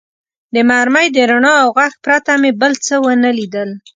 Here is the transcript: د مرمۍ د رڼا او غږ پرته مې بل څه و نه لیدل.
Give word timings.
د 0.53 0.55
مرمۍ 0.69 1.07
د 1.15 1.17
رڼا 1.31 1.53
او 1.63 1.69
غږ 1.77 1.93
پرته 2.05 2.31
مې 2.41 2.51
بل 2.61 2.73
څه 2.85 2.95
و 3.03 3.07
نه 3.23 3.31
لیدل. 3.37 3.69